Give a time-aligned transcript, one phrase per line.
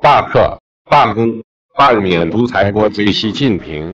[0.00, 1.42] 罢课罢工
[1.76, 3.92] 罢免独裁国贼习近平。